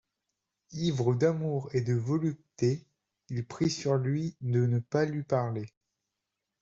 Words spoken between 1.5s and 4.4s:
et de volupté, il prit sur lui